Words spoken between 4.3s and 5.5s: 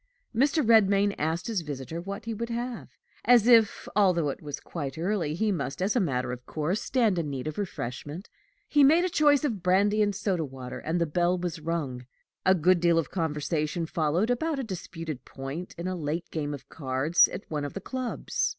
was quite early,